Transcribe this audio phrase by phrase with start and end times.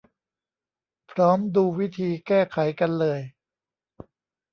[1.11, 3.19] พร้อมดูวิธีแก้ไขกันเลย